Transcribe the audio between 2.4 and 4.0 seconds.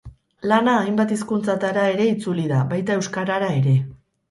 da, baita euskarara ere.